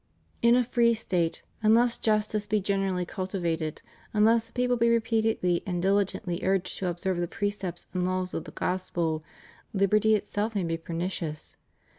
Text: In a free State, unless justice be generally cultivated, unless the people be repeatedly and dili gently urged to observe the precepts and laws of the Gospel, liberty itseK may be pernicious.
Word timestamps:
In 0.41 0.55
a 0.55 0.63
free 0.63 0.95
State, 0.95 1.43
unless 1.61 1.99
justice 1.99 2.47
be 2.47 2.59
generally 2.59 3.05
cultivated, 3.05 3.83
unless 4.13 4.47
the 4.47 4.53
people 4.53 4.75
be 4.75 4.89
repeatedly 4.89 5.61
and 5.63 5.77
dili 5.83 6.07
gently 6.07 6.39
urged 6.43 6.75
to 6.79 6.87
observe 6.87 7.17
the 7.19 7.27
precepts 7.27 7.85
and 7.93 8.03
laws 8.03 8.33
of 8.33 8.45
the 8.45 8.51
Gospel, 8.51 9.23
liberty 9.75 10.19
itseK 10.19 10.55
may 10.55 10.63
be 10.63 10.77
pernicious. 10.77 11.55